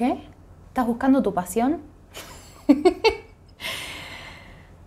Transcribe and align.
¿Qué? 0.00 0.16
¿Estás 0.68 0.86
buscando 0.86 1.22
tu 1.22 1.34
pasión? 1.34 1.82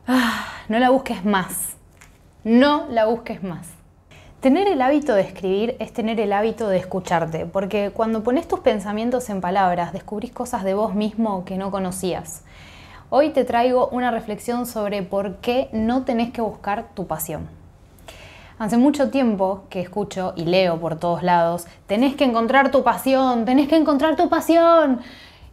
Ah, 0.08 0.48
no 0.68 0.80
la 0.80 0.90
busques 0.90 1.24
más. 1.24 1.78
No 2.44 2.88
la 2.90 3.06
busques 3.06 3.42
más. 3.44 3.70
Tener 4.42 4.68
el 4.68 4.82
hábito 4.82 5.14
de 5.14 5.22
escribir 5.22 5.78
es 5.80 5.94
tener 5.94 6.20
el 6.20 6.34
hábito 6.34 6.68
de 6.68 6.78
escucharte, 6.78 7.46
porque 7.46 7.92
cuando 7.94 8.22
pones 8.24 8.48
tus 8.48 8.60
pensamientos 8.62 9.30
en 9.30 9.40
palabras, 9.40 9.94
descubrís 9.94 10.34
cosas 10.34 10.66
de 10.66 10.74
vos 10.74 10.94
mismo 10.96 11.46
que 11.46 11.58
no 11.58 11.72
conocías. 11.72 12.44
Hoy 13.12 13.30
te 13.30 13.46
traigo 13.46 13.88
una 13.90 14.12
reflexión 14.12 14.66
sobre 14.66 15.04
por 15.04 15.38
qué 15.38 15.70
no 15.72 16.04
tenés 16.04 16.34
que 16.34 16.42
buscar 16.42 16.90
tu 16.96 17.08
pasión. 17.08 17.48
Hace 18.60 18.78
mucho 18.78 19.10
tiempo 19.10 19.64
que 19.70 19.82
escucho 19.82 20.34
y 20.36 20.46
leo 20.46 20.80
por 20.80 21.00
todos 21.00 21.24
lados, 21.24 21.66
tenés 21.88 22.16
que 22.16 22.24
encontrar 22.24 22.70
tu 22.70 22.84
pasión, 22.84 23.46
tenés 23.46 23.68
que 23.68 23.76
encontrar 23.76 24.16
tu 24.16 24.30
pasión. 24.30 25.02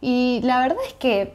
Y 0.01 0.39
la 0.43 0.59
verdad 0.59 0.77
es 0.87 0.93
que 0.93 1.33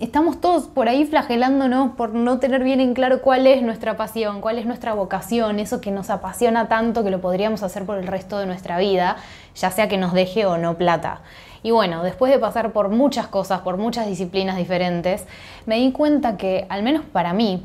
estamos 0.00 0.40
todos 0.40 0.64
por 0.64 0.88
ahí 0.88 1.04
flagelándonos 1.04 1.92
por 1.92 2.14
no 2.14 2.40
tener 2.40 2.64
bien 2.64 2.80
en 2.80 2.94
claro 2.94 3.22
cuál 3.22 3.46
es 3.46 3.62
nuestra 3.62 3.96
pasión, 3.96 4.40
cuál 4.40 4.58
es 4.58 4.66
nuestra 4.66 4.92
vocación, 4.92 5.60
eso 5.60 5.80
que 5.80 5.92
nos 5.92 6.10
apasiona 6.10 6.66
tanto 6.66 7.04
que 7.04 7.10
lo 7.10 7.20
podríamos 7.20 7.62
hacer 7.62 7.86
por 7.86 7.98
el 7.98 8.06
resto 8.06 8.38
de 8.38 8.46
nuestra 8.46 8.78
vida, 8.78 9.16
ya 9.54 9.70
sea 9.70 9.88
que 9.88 9.98
nos 9.98 10.12
deje 10.12 10.46
o 10.46 10.58
no 10.58 10.76
plata. 10.76 11.20
Y 11.62 11.70
bueno, 11.70 12.02
después 12.02 12.32
de 12.32 12.38
pasar 12.38 12.72
por 12.72 12.88
muchas 12.90 13.28
cosas, 13.28 13.60
por 13.60 13.78
muchas 13.78 14.06
disciplinas 14.06 14.56
diferentes, 14.56 15.26
me 15.64 15.76
di 15.76 15.92
cuenta 15.92 16.36
que, 16.36 16.66
al 16.68 16.82
menos 16.82 17.04
para 17.10 17.32
mí, 17.32 17.62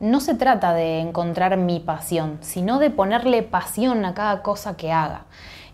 no 0.00 0.20
se 0.20 0.34
trata 0.34 0.74
de 0.74 1.00
encontrar 1.00 1.56
mi 1.56 1.80
pasión, 1.80 2.38
sino 2.40 2.78
de 2.78 2.90
ponerle 2.90 3.42
pasión 3.42 4.04
a 4.04 4.14
cada 4.14 4.42
cosa 4.42 4.76
que 4.76 4.92
haga. 4.92 5.24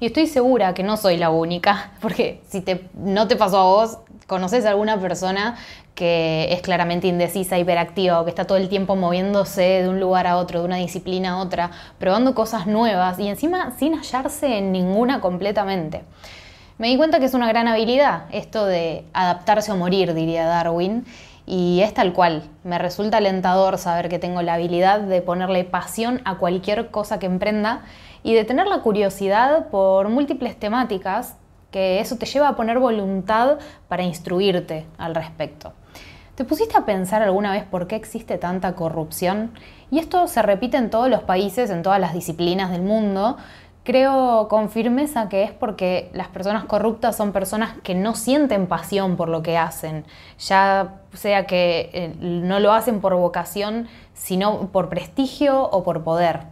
Y 0.01 0.07
estoy 0.07 0.27
segura 0.27 0.75
que 0.75 0.83
no 0.83 0.97
soy 0.97 1.17
la 1.17 1.31
única, 1.31 1.93
porque 2.01 2.43
si 2.49 2.65
no 2.95 3.29
te 3.29 3.37
pasó 3.37 3.59
a 3.59 3.65
vos, 3.65 3.99
conoces 4.27 4.65
a 4.65 4.71
alguna 4.71 4.99
persona 4.99 5.57
que 5.95 6.53
es 6.53 6.63
claramente 6.63 7.07
indecisa, 7.07 7.59
hiperactiva 7.59 8.21
o 8.21 8.25
que 8.25 8.31
está 8.31 8.45
todo 8.47 8.59
el 8.59 8.69
tiempo 8.69 8.97
moviéndose 8.97 9.83
de 9.83 9.89
un 9.89 10.01
lugar 10.01 10.27
a 10.27 10.39
otro, 10.39 10.61
de 10.61 10.67
una 10.67 10.77
disciplina 10.77 11.33
a 11.33 11.37
otra, 11.39 11.71
probando 11.99 12.35
cosas 12.35 12.67
nuevas 12.67 13.19
y 13.19 13.29
encima 13.29 13.73
sin 13.79 13.95
hallarse 13.95 14.59
en 14.59 14.73
ninguna 14.73 15.21
completamente. 15.21 16.03
Me 16.79 16.89
di 16.89 16.97
cuenta 16.97 17.21
que 17.21 17.27
es 17.27 17.35
una 17.35 17.47
gran 17.47 17.69
habilidad 17.69 18.25
esto 18.33 18.65
de 18.65 19.05
adaptarse 19.13 19.71
o 19.71 19.77
morir, 19.77 20.15
diría 20.15 20.47
Darwin, 20.47 21.05
y 21.53 21.83
es 21.83 21.93
tal 21.93 22.15
cual. 22.15 22.45
Me 22.65 22.79
resulta 22.79 23.19
alentador 23.19 23.77
saber 23.77 24.09
que 24.09 24.19
tengo 24.19 24.41
la 24.41 24.55
habilidad 24.55 25.01
de 25.01 25.21
ponerle 25.21 25.65
pasión 25.65 26.23
a 26.25 26.39
cualquier 26.39 26.91
cosa 26.91 27.19
que 27.19 27.27
emprenda 27.27 27.83
y 28.23 28.33
de 28.33 28.47
tener 28.47 28.67
la 28.67 28.81
curiosidad 28.81 29.67
por 29.67 30.09
múltiples 30.09 30.59
temáticas 30.59 31.37
que 31.71 32.01
eso 32.01 32.17
te 32.17 32.25
lleva 32.25 32.49
a 32.49 32.57
poner 32.57 32.79
voluntad 32.79 33.59
para 33.87 34.03
instruirte 34.03 34.87
al 34.97 35.15
respecto. 35.15 35.75
¿Te 36.37 36.45
pusiste 36.45 36.75
a 36.79 36.87
pensar 36.87 37.21
alguna 37.21 37.53
vez 37.53 37.65
por 37.65 37.87
qué 37.87 37.97
existe 37.97 38.39
tanta 38.39 38.75
corrupción? 38.75 39.53
Y 39.91 39.99
esto 39.99 40.29
se 40.29 40.41
repite 40.41 40.79
en 40.79 40.89
todos 40.89 41.11
los 41.11 41.23
países, 41.23 41.69
en 41.69 41.83
todas 41.83 42.01
las 42.01 42.15
disciplinas 42.15 42.71
del 42.71 42.81
mundo. 42.81 43.37
Creo 43.85 44.47
con 44.49 44.71
firmeza 44.71 45.29
que 45.29 45.43
es 45.43 45.51
porque 45.51 46.09
las 46.15 46.29
personas 46.29 46.65
corruptas 46.65 47.17
son 47.17 47.33
personas 47.33 47.75
que 47.83 47.97
no 47.97 48.15
sienten 48.15 48.69
pasión 48.69 49.17
por 49.17 49.29
lo 49.29 49.43
que 49.43 49.59
hacen, 49.59 50.05
ya 50.39 51.01
sea 51.15 51.47
que 51.47 51.91
eh, 51.93 52.15
no 52.21 52.61
lo 52.61 52.73
hacen 52.73 53.01
por 53.01 53.17
vocación, 53.17 53.89
sino 54.15 54.69
por 54.69 54.89
prestigio 54.89 55.65
o 55.65 55.83
por 55.83 56.05
poder. 56.05 56.43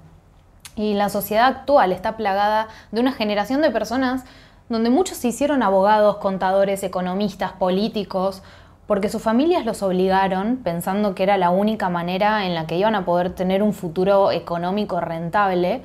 Y 0.75 0.95
la 0.95 1.09
sociedad 1.09 1.47
actual 1.47 1.93
está 1.93 2.17
plagada 2.17 2.67
de 2.91 3.01
una 3.01 3.13
generación 3.13 3.63
de 3.63 3.71
personas 3.71 4.25
donde 4.69 4.91
muchos 4.91 5.19
se 5.19 5.29
hicieron 5.29 5.63
abogados, 5.63 6.17
contadores, 6.17 6.83
economistas, 6.83 7.53
políticos, 7.53 8.43
porque 8.87 9.09
sus 9.09 9.23
familias 9.23 9.65
los 9.65 9.85
obligaron 9.85 10.57
pensando 10.57 11.15
que 11.15 11.23
era 11.23 11.37
la 11.37 11.51
única 11.51 11.89
manera 11.91 12.45
en 12.45 12.55
la 12.55 12.67
que 12.67 12.77
iban 12.77 12.97
a 12.97 13.05
poder 13.05 13.31
tener 13.35 13.63
un 13.63 13.73
futuro 13.73 14.33
económico 14.33 15.01
rentable. 15.01 15.83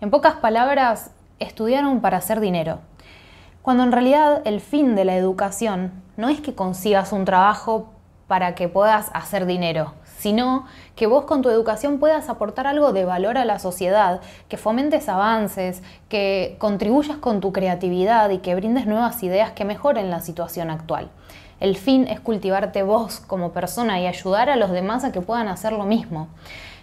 En 0.00 0.10
pocas 0.10 0.34
palabras, 0.34 1.10
estudiaron 1.40 2.00
para 2.00 2.18
hacer 2.18 2.38
dinero. 2.38 2.78
Cuando 3.62 3.82
en 3.82 3.90
realidad 3.90 4.42
el 4.44 4.60
fin 4.60 4.94
de 4.94 5.04
la 5.04 5.16
educación 5.16 5.90
no 6.16 6.28
es 6.28 6.40
que 6.40 6.54
consigas 6.54 7.12
un 7.12 7.24
trabajo 7.24 7.90
para 8.28 8.54
que 8.54 8.68
puedas 8.68 9.10
hacer 9.12 9.44
dinero, 9.44 9.94
sino 10.18 10.66
que 10.94 11.08
vos 11.08 11.24
con 11.24 11.42
tu 11.42 11.50
educación 11.50 11.98
puedas 11.98 12.28
aportar 12.28 12.68
algo 12.68 12.92
de 12.92 13.04
valor 13.04 13.38
a 13.38 13.44
la 13.44 13.58
sociedad, 13.58 14.20
que 14.48 14.56
fomentes 14.56 15.08
avances, 15.08 15.82
que 16.08 16.54
contribuyas 16.60 17.16
con 17.16 17.40
tu 17.40 17.52
creatividad 17.52 18.30
y 18.30 18.38
que 18.38 18.54
brindes 18.54 18.86
nuevas 18.86 19.20
ideas 19.24 19.50
que 19.50 19.64
mejoren 19.64 20.10
la 20.10 20.20
situación 20.20 20.70
actual. 20.70 21.10
El 21.58 21.76
fin 21.76 22.06
es 22.06 22.20
cultivarte 22.20 22.84
vos 22.84 23.18
como 23.18 23.50
persona 23.50 23.98
y 24.00 24.06
ayudar 24.06 24.48
a 24.48 24.54
los 24.54 24.70
demás 24.70 25.02
a 25.02 25.10
que 25.10 25.22
puedan 25.22 25.48
hacer 25.48 25.72
lo 25.72 25.86
mismo. 25.86 26.28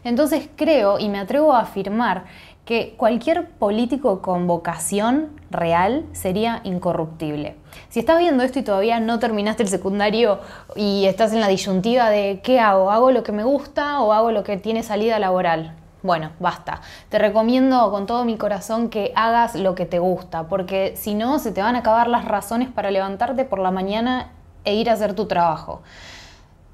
Entonces 0.06 0.48
creo 0.56 1.00
y 1.00 1.10
me 1.10 1.20
atrevo 1.20 1.54
a 1.54 1.62
afirmar 1.62 2.26
que 2.66 2.96
cualquier 2.98 3.48
político 3.48 4.22
con 4.22 4.48
vocación 4.48 5.30
real 5.52 6.06
sería 6.14 6.62
incorruptible. 6.64 7.56
Si 7.90 8.00
estás 8.00 8.18
viendo 8.18 8.44
esto 8.44 8.60
y 8.60 8.64
todavía 8.64 9.00
no 9.00 9.20
terminaste 9.20 9.64
el 9.64 9.70
secundario 9.70 10.40
y 10.76 11.06
estás 11.06 11.32
en 11.34 11.42
la 11.42 11.48
disyuntiva 11.48 12.10
de 12.10 12.42
¿qué 12.44 12.60
hago? 12.60 12.92
¿Hago 12.92 13.12
lo 13.12 13.24
que 13.24 13.32
me 13.32 13.44
gusta 13.44 14.02
o 14.02 14.12
hago 14.14 14.32
lo 14.32 14.44
que 14.44 14.58
tiene 14.58 14.82
salida 14.82 15.20
laboral? 15.20 15.76
Bueno, 16.02 16.32
basta. 16.40 16.82
Te 17.10 17.20
recomiendo 17.20 17.90
con 17.92 18.06
todo 18.06 18.26
mi 18.26 18.38
corazón 18.38 18.90
que 18.90 19.12
hagas 19.16 19.56
lo 19.56 19.74
que 19.74 19.86
te 19.86 20.00
gusta, 20.00 20.48
porque 20.48 20.94
si 20.96 21.16
no, 21.16 21.40
se 21.40 21.52
te 21.52 21.62
van 21.62 21.76
a 21.76 21.80
acabar 21.80 22.08
las 22.08 22.26
razones 22.26 22.70
para 22.70 22.92
levantarte 22.92 23.46
por 23.46 23.60
la 23.60 23.72
mañana 23.72 24.32
e 24.66 24.76
ir 24.76 24.90
a 24.90 24.94
hacer 24.94 25.14
tu 25.14 25.26
trabajo. 25.26 25.82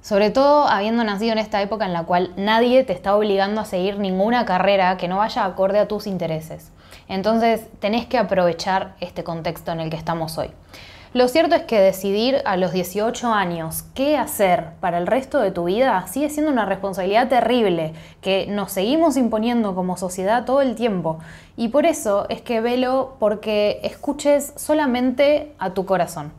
Sobre 0.01 0.31
todo 0.31 0.67
habiendo 0.67 1.03
nacido 1.03 1.33
en 1.33 1.37
esta 1.37 1.61
época 1.61 1.85
en 1.85 1.93
la 1.93 2.03
cual 2.03 2.33
nadie 2.35 2.83
te 2.83 2.91
está 2.91 3.15
obligando 3.15 3.61
a 3.61 3.65
seguir 3.65 3.99
ninguna 3.99 4.45
carrera 4.45 4.97
que 4.97 5.07
no 5.07 5.17
vaya 5.17 5.45
acorde 5.45 5.77
a 5.77 5.87
tus 5.87 6.07
intereses. 6.07 6.71
Entonces 7.07 7.67
tenés 7.79 8.07
que 8.07 8.17
aprovechar 8.17 8.95
este 8.99 9.23
contexto 9.23 9.71
en 9.71 9.79
el 9.79 9.91
que 9.91 9.97
estamos 9.97 10.39
hoy. 10.39 10.49
Lo 11.13 11.27
cierto 11.27 11.55
es 11.55 11.63
que 11.63 11.79
decidir 11.79 12.41
a 12.45 12.57
los 12.57 12.71
18 12.71 13.31
años 13.31 13.83
qué 13.93 14.17
hacer 14.17 14.69
para 14.79 14.97
el 14.97 15.05
resto 15.05 15.39
de 15.39 15.51
tu 15.51 15.65
vida 15.65 16.07
sigue 16.07 16.29
siendo 16.29 16.51
una 16.51 16.65
responsabilidad 16.65 17.27
terrible 17.27 17.93
que 18.21 18.47
nos 18.47 18.71
seguimos 18.71 19.17
imponiendo 19.17 19.75
como 19.75 19.97
sociedad 19.97 20.45
todo 20.45 20.61
el 20.61 20.73
tiempo. 20.73 21.19
Y 21.57 21.67
por 21.67 21.85
eso 21.85 22.25
es 22.29 22.41
que 22.41 22.59
velo 22.59 23.17
porque 23.19 23.81
escuches 23.83 24.53
solamente 24.55 25.53
a 25.59 25.71
tu 25.71 25.85
corazón 25.85 26.31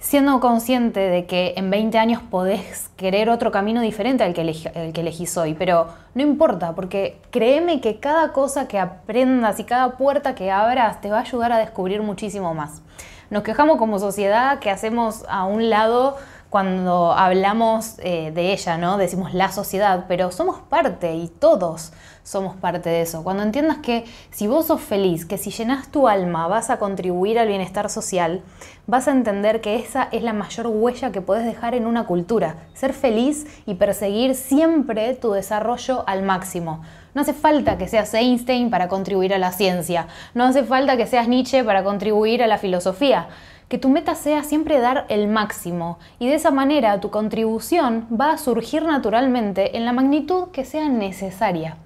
siendo 0.00 0.40
consciente 0.40 0.98
de 0.98 1.26
que 1.26 1.52
en 1.56 1.70
20 1.70 1.98
años 1.98 2.22
podés 2.22 2.88
querer 2.96 3.28
otro 3.28 3.52
camino 3.52 3.82
diferente 3.82 4.24
al 4.24 4.32
que, 4.32 4.40
elegís 4.40 5.36
hoy, 5.36 5.54
pero 5.54 5.88
no 6.14 6.22
importa, 6.22 6.74
porque 6.74 7.20
créeme 7.30 7.82
que 7.82 8.00
cada 8.00 8.32
cosa 8.32 8.66
que 8.66 8.78
aprendas 8.78 9.60
y 9.60 9.64
cada 9.64 9.98
puerta 9.98 10.34
que 10.34 10.50
abras 10.50 11.02
te 11.02 11.10
va 11.10 11.18
a 11.18 11.20
ayudar 11.20 11.52
a 11.52 11.58
descubrir 11.58 12.02
muchísimo 12.02 12.54
más. 12.54 12.80
Nos 13.28 13.42
quejamos 13.42 13.76
como 13.76 13.98
sociedad 13.98 14.58
que 14.58 14.70
hacemos 14.70 15.24
a 15.28 15.44
un 15.44 15.68
lado 15.68 16.16
cuando 16.50 17.12
hablamos 17.12 17.94
eh, 18.00 18.32
de 18.34 18.52
ella, 18.52 18.76
¿no? 18.76 18.98
Decimos 18.98 19.32
la 19.34 19.52
sociedad, 19.52 20.06
pero 20.08 20.32
somos 20.32 20.58
parte 20.58 21.14
y 21.14 21.28
todos 21.28 21.92
somos 22.24 22.56
parte 22.56 22.90
de 22.90 23.02
eso. 23.02 23.22
Cuando 23.22 23.44
entiendas 23.44 23.78
que 23.78 24.04
si 24.32 24.48
vos 24.48 24.66
sos 24.66 24.80
feliz, 24.80 25.24
que 25.24 25.38
si 25.38 25.52
llenas 25.52 25.92
tu 25.92 26.08
alma 26.08 26.48
vas 26.48 26.68
a 26.68 26.80
contribuir 26.80 27.38
al 27.38 27.46
bienestar 27.46 27.88
social, 27.88 28.42
vas 28.88 29.06
a 29.06 29.12
entender 29.12 29.60
que 29.60 29.76
esa 29.76 30.08
es 30.10 30.24
la 30.24 30.32
mayor 30.32 30.66
huella 30.66 31.12
que 31.12 31.20
puedes 31.20 31.44
dejar 31.44 31.76
en 31.76 31.86
una 31.86 32.06
cultura. 32.06 32.56
Ser 32.74 32.94
feliz 32.94 33.46
y 33.64 33.74
perseguir 33.74 34.34
siempre 34.34 35.14
tu 35.14 35.30
desarrollo 35.30 36.02
al 36.08 36.22
máximo. 36.24 36.82
No 37.14 37.22
hace 37.22 37.32
falta 37.32 37.78
que 37.78 37.88
seas 37.88 38.12
Einstein 38.12 38.70
para 38.70 38.88
contribuir 38.88 39.34
a 39.34 39.38
la 39.38 39.52
ciencia. 39.52 40.08
No 40.34 40.44
hace 40.44 40.64
falta 40.64 40.96
que 40.96 41.06
seas 41.06 41.28
Nietzsche 41.28 41.62
para 41.62 41.84
contribuir 41.84 42.42
a 42.42 42.48
la 42.48 42.58
filosofía 42.58 43.28
que 43.70 43.78
tu 43.78 43.88
meta 43.88 44.16
sea 44.16 44.42
siempre 44.42 44.80
dar 44.80 45.06
el 45.08 45.28
máximo 45.28 45.98
y 46.18 46.26
de 46.26 46.34
esa 46.34 46.50
manera 46.50 47.00
tu 47.00 47.10
contribución 47.10 48.06
va 48.10 48.32
a 48.32 48.38
surgir 48.38 48.82
naturalmente 48.82 49.76
en 49.76 49.84
la 49.84 49.92
magnitud 49.92 50.48
que 50.48 50.64
sea 50.64 50.88
necesaria. 50.88 51.76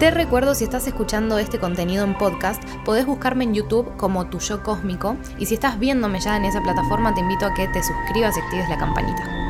Te 0.00 0.10
recuerdo, 0.10 0.54
si 0.54 0.64
estás 0.64 0.86
escuchando 0.88 1.38
este 1.38 1.58
contenido 1.58 2.04
en 2.04 2.18
podcast, 2.18 2.62
podés 2.84 3.06
buscarme 3.06 3.44
en 3.44 3.54
YouTube 3.54 3.96
como 3.96 4.28
Tu 4.28 4.40
Yo 4.40 4.62
Cósmico 4.64 5.16
y 5.38 5.46
si 5.46 5.54
estás 5.54 5.78
viéndome 5.78 6.20
ya 6.20 6.36
en 6.36 6.44
esa 6.44 6.60
plataforma, 6.60 7.14
te 7.14 7.20
invito 7.20 7.46
a 7.46 7.54
que 7.54 7.68
te 7.68 7.82
suscribas 7.82 8.36
y 8.36 8.40
actives 8.40 8.68
la 8.68 8.78
campanita. 8.78 9.45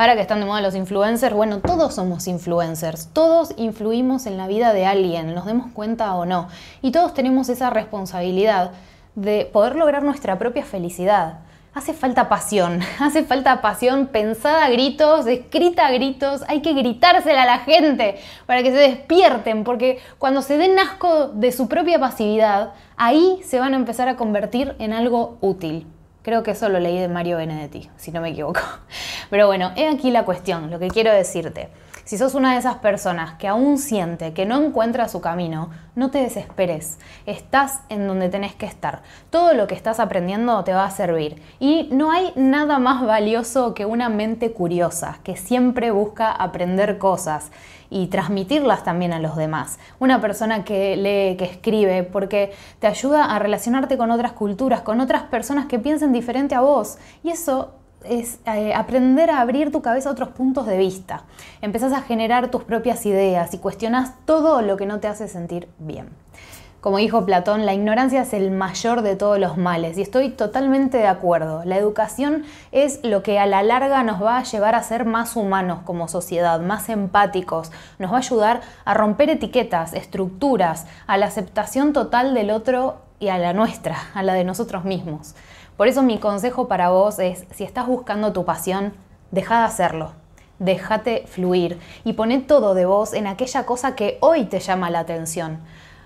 Ahora 0.00 0.14
que 0.14 0.22
están 0.22 0.40
de 0.40 0.46
moda 0.46 0.62
los 0.62 0.74
influencers, 0.74 1.36
bueno, 1.36 1.58
todos 1.58 1.92
somos 1.92 2.26
influencers, 2.26 3.10
todos 3.12 3.52
influimos 3.58 4.24
en 4.24 4.38
la 4.38 4.46
vida 4.46 4.72
de 4.72 4.86
alguien, 4.86 5.34
nos 5.34 5.44
demos 5.44 5.70
cuenta 5.72 6.14
o 6.14 6.24
no, 6.24 6.48
y 6.80 6.90
todos 6.90 7.12
tenemos 7.12 7.50
esa 7.50 7.68
responsabilidad 7.68 8.70
de 9.14 9.44
poder 9.44 9.76
lograr 9.76 10.02
nuestra 10.02 10.38
propia 10.38 10.64
felicidad. 10.64 11.40
Hace 11.74 11.92
falta 11.92 12.30
pasión, 12.30 12.80
hace 12.98 13.24
falta 13.24 13.60
pasión 13.60 14.06
pensada 14.06 14.64
a 14.64 14.70
gritos, 14.70 15.26
escrita 15.26 15.86
a 15.86 15.92
gritos, 15.92 16.44
hay 16.48 16.62
que 16.62 16.72
gritársela 16.72 17.42
a 17.42 17.46
la 17.46 17.58
gente 17.58 18.16
para 18.46 18.62
que 18.62 18.70
se 18.70 18.78
despierten, 18.78 19.64
porque 19.64 19.98
cuando 20.16 20.40
se 20.40 20.56
den 20.56 20.78
asco 20.78 21.28
de 21.28 21.52
su 21.52 21.68
propia 21.68 22.00
pasividad, 22.00 22.72
ahí 22.96 23.38
se 23.44 23.60
van 23.60 23.74
a 23.74 23.76
empezar 23.76 24.08
a 24.08 24.16
convertir 24.16 24.74
en 24.78 24.94
algo 24.94 25.36
útil. 25.42 25.86
Creo 26.22 26.42
que 26.42 26.50
eso 26.50 26.68
lo 26.68 26.80
leí 26.80 26.98
de 26.98 27.08
Mario 27.08 27.38
Benedetti, 27.38 27.88
si 27.96 28.12
no 28.12 28.20
me 28.20 28.30
equivoco. 28.30 28.60
Pero 29.30 29.46
bueno, 29.46 29.72
he 29.76 29.88
aquí 29.88 30.10
la 30.10 30.24
cuestión, 30.24 30.70
lo 30.70 30.78
que 30.78 30.88
quiero 30.88 31.12
decirte. 31.12 31.68
Si 32.10 32.18
sos 32.18 32.34
una 32.34 32.54
de 32.54 32.58
esas 32.58 32.78
personas 32.78 33.34
que 33.34 33.46
aún 33.46 33.78
siente 33.78 34.32
que 34.32 34.44
no 34.44 34.60
encuentra 34.60 35.08
su 35.08 35.20
camino, 35.20 35.70
no 35.94 36.10
te 36.10 36.18
desesperes. 36.18 36.98
Estás 37.24 37.82
en 37.88 38.08
donde 38.08 38.28
tenés 38.28 38.52
que 38.52 38.66
estar. 38.66 39.02
Todo 39.30 39.54
lo 39.54 39.68
que 39.68 39.76
estás 39.76 40.00
aprendiendo 40.00 40.64
te 40.64 40.72
va 40.72 40.86
a 40.86 40.90
servir. 40.90 41.40
Y 41.60 41.88
no 41.92 42.10
hay 42.10 42.32
nada 42.34 42.80
más 42.80 43.06
valioso 43.06 43.74
que 43.74 43.86
una 43.86 44.08
mente 44.08 44.50
curiosa, 44.50 45.20
que 45.22 45.36
siempre 45.36 45.92
busca 45.92 46.32
aprender 46.32 46.98
cosas 46.98 47.52
y 47.90 48.08
transmitirlas 48.08 48.82
también 48.82 49.12
a 49.12 49.20
los 49.20 49.36
demás. 49.36 49.78
Una 50.00 50.20
persona 50.20 50.64
que 50.64 50.96
lee, 50.96 51.36
que 51.36 51.44
escribe, 51.44 52.02
porque 52.02 52.52
te 52.80 52.88
ayuda 52.88 53.26
a 53.26 53.38
relacionarte 53.38 53.96
con 53.96 54.10
otras 54.10 54.32
culturas, 54.32 54.80
con 54.80 54.98
otras 54.98 55.22
personas 55.22 55.66
que 55.66 55.78
piensen 55.78 56.12
diferente 56.12 56.56
a 56.56 56.60
vos. 56.60 56.98
Y 57.22 57.30
eso 57.30 57.74
es 58.04 58.38
eh, 58.46 58.74
aprender 58.74 59.30
a 59.30 59.40
abrir 59.40 59.72
tu 59.72 59.82
cabeza 59.82 60.08
a 60.08 60.12
otros 60.12 60.30
puntos 60.30 60.66
de 60.66 60.78
vista. 60.78 61.24
Empezás 61.60 61.92
a 61.92 62.02
generar 62.02 62.50
tus 62.50 62.64
propias 62.64 63.04
ideas 63.06 63.52
y 63.54 63.58
cuestionas 63.58 64.12
todo 64.24 64.62
lo 64.62 64.76
que 64.76 64.86
no 64.86 65.00
te 65.00 65.08
hace 65.08 65.28
sentir 65.28 65.68
bien. 65.78 66.08
Como 66.80 66.96
dijo 66.96 67.26
Platón, 67.26 67.66
la 67.66 67.74
ignorancia 67.74 68.22
es 68.22 68.32
el 68.32 68.50
mayor 68.50 69.02
de 69.02 69.14
todos 69.14 69.38
los 69.38 69.58
males 69.58 69.98
y 69.98 70.02
estoy 70.02 70.30
totalmente 70.30 70.96
de 70.96 71.08
acuerdo. 71.08 71.62
La 71.66 71.76
educación 71.76 72.44
es 72.72 73.00
lo 73.04 73.22
que 73.22 73.38
a 73.38 73.44
la 73.44 73.62
larga 73.62 74.02
nos 74.02 74.22
va 74.22 74.38
a 74.38 74.44
llevar 74.44 74.74
a 74.74 74.82
ser 74.82 75.04
más 75.04 75.36
humanos 75.36 75.80
como 75.84 76.08
sociedad, 76.08 76.58
más 76.58 76.88
empáticos, 76.88 77.70
nos 77.98 78.10
va 78.10 78.16
a 78.16 78.20
ayudar 78.20 78.62
a 78.86 78.94
romper 78.94 79.28
etiquetas, 79.28 79.92
estructuras, 79.92 80.86
a 81.06 81.18
la 81.18 81.26
aceptación 81.26 81.92
total 81.92 82.32
del 82.32 82.50
otro 82.50 83.02
y 83.18 83.28
a 83.28 83.36
la 83.36 83.52
nuestra, 83.52 83.98
a 84.14 84.22
la 84.22 84.32
de 84.32 84.44
nosotros 84.44 84.84
mismos. 84.86 85.34
Por 85.80 85.88
eso 85.88 86.02
mi 86.02 86.18
consejo 86.18 86.68
para 86.68 86.90
vos 86.90 87.18
es, 87.18 87.46
si 87.52 87.64
estás 87.64 87.86
buscando 87.86 88.34
tu 88.34 88.44
pasión, 88.44 88.92
deja 89.30 89.60
de 89.60 89.64
hacerlo. 89.64 90.12
Déjate 90.58 91.24
fluir 91.26 91.78
y 92.04 92.12
poné 92.12 92.38
todo 92.40 92.74
de 92.74 92.84
vos 92.84 93.14
en 93.14 93.26
aquella 93.26 93.64
cosa 93.64 93.94
que 93.96 94.18
hoy 94.20 94.44
te 94.44 94.60
llama 94.60 94.90
la 94.90 94.98
atención. 94.98 95.60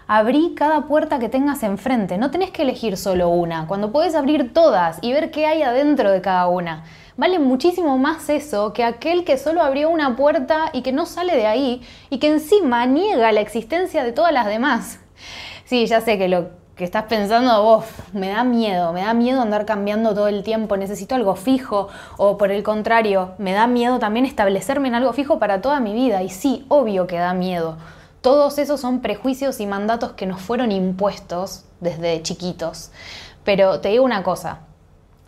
Abrí 0.06 0.54
cada 0.54 0.82
puerta 0.82 1.18
que 1.18 1.28
tengas 1.28 1.64
enfrente, 1.64 2.18
no 2.18 2.30
tenés 2.30 2.52
que 2.52 2.62
elegir 2.62 2.96
solo 2.96 3.30
una, 3.30 3.66
cuando 3.66 3.90
puedes 3.90 4.14
abrir 4.14 4.52
todas 4.54 5.00
y 5.02 5.12
ver 5.12 5.32
qué 5.32 5.46
hay 5.46 5.62
adentro 5.62 6.12
de 6.12 6.20
cada 6.20 6.46
una. 6.46 6.84
Vale 7.16 7.40
muchísimo 7.40 7.98
más 7.98 8.28
eso 8.28 8.72
que 8.74 8.84
aquel 8.84 9.24
que 9.24 9.38
solo 9.38 9.60
abrió 9.60 9.90
una 9.90 10.14
puerta 10.14 10.70
y 10.72 10.82
que 10.82 10.92
no 10.92 11.04
sale 11.04 11.34
de 11.34 11.48
ahí 11.48 11.82
y 12.10 12.20
que 12.20 12.28
encima 12.28 12.86
niega 12.86 13.32
la 13.32 13.40
existencia 13.40 14.04
de 14.04 14.12
todas 14.12 14.32
las 14.32 14.46
demás. 14.46 15.00
Sí, 15.64 15.84
ya 15.86 16.00
sé 16.00 16.16
que 16.16 16.28
lo 16.28 16.62
que 16.76 16.84
estás 16.84 17.04
pensando, 17.04 17.62
vos, 17.62 17.84
me 18.12 18.30
da 18.30 18.42
miedo, 18.42 18.92
me 18.92 19.02
da 19.02 19.14
miedo 19.14 19.40
andar 19.40 19.64
cambiando 19.64 20.12
todo 20.12 20.26
el 20.26 20.42
tiempo, 20.42 20.76
necesito 20.76 21.14
algo 21.14 21.36
fijo, 21.36 21.88
o 22.16 22.36
por 22.36 22.50
el 22.50 22.64
contrario, 22.64 23.32
me 23.38 23.52
da 23.52 23.66
miedo 23.66 23.98
también 24.00 24.26
establecerme 24.26 24.88
en 24.88 24.96
algo 24.96 25.12
fijo 25.12 25.38
para 25.38 25.60
toda 25.60 25.78
mi 25.78 25.92
vida. 25.92 26.22
Y 26.22 26.30
sí, 26.30 26.64
obvio 26.68 27.06
que 27.06 27.18
da 27.18 27.32
miedo. 27.32 27.76
Todos 28.22 28.58
esos 28.58 28.80
son 28.80 29.00
prejuicios 29.00 29.60
y 29.60 29.66
mandatos 29.66 30.12
que 30.12 30.26
nos 30.26 30.40
fueron 30.40 30.72
impuestos 30.72 31.64
desde 31.80 32.22
chiquitos. 32.22 32.90
Pero 33.44 33.80
te 33.80 33.90
digo 33.90 34.04
una 34.04 34.22
cosa, 34.22 34.60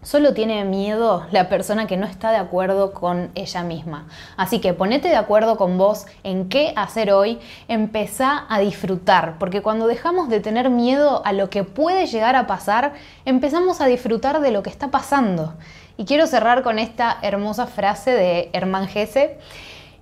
Solo 0.06 0.34
tiene 0.34 0.64
miedo 0.64 1.26
la 1.32 1.48
persona 1.48 1.88
que 1.88 1.96
no 1.96 2.06
está 2.06 2.30
de 2.30 2.36
acuerdo 2.36 2.92
con 2.92 3.32
ella 3.34 3.64
misma. 3.64 4.06
Así 4.36 4.60
que 4.60 4.72
ponete 4.72 5.08
de 5.08 5.16
acuerdo 5.16 5.56
con 5.56 5.78
vos 5.78 6.06
en 6.22 6.48
qué 6.48 6.72
hacer 6.76 7.10
hoy, 7.10 7.40
empezá 7.66 8.46
a 8.48 8.60
disfrutar, 8.60 9.34
porque 9.40 9.62
cuando 9.62 9.88
dejamos 9.88 10.28
de 10.28 10.38
tener 10.38 10.70
miedo 10.70 11.26
a 11.26 11.32
lo 11.32 11.50
que 11.50 11.64
puede 11.64 12.06
llegar 12.06 12.36
a 12.36 12.46
pasar, 12.46 12.94
empezamos 13.24 13.80
a 13.80 13.86
disfrutar 13.86 14.40
de 14.40 14.52
lo 14.52 14.62
que 14.62 14.70
está 14.70 14.92
pasando. 14.92 15.54
Y 15.96 16.04
quiero 16.04 16.28
cerrar 16.28 16.62
con 16.62 16.78
esta 16.78 17.18
hermosa 17.22 17.66
frase 17.66 18.12
de 18.12 18.50
Hermann 18.52 18.88
Hesse 18.94 19.30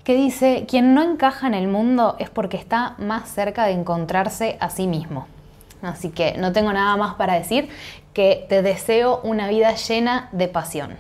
que 0.05 0.15
dice, 0.15 0.67
quien 0.69 0.93
no 0.93 1.03
encaja 1.03 1.47
en 1.47 1.55
el 1.55 1.67
mundo 1.67 2.17
es 2.19 2.29
porque 2.29 2.59
está 2.59 2.95
más 2.99 3.31
cerca 3.31 3.65
de 3.65 3.73
encontrarse 3.73 4.59
a 4.61 4.69
sí 4.69 4.87
mismo. 4.87 5.29
Así 5.87 6.11
que 6.11 6.37
no 6.39 6.53
tengo 6.53 6.73
nada 6.73 6.97
más 6.97 7.15
para 7.15 7.35
decir 7.35 7.69
que 8.13 8.47
te 8.49 8.63
deseo 8.63 9.21
una 9.23 9.49
vida 9.49 9.75
llena 9.75 10.29
de 10.33 10.49
pasión. 10.49 10.97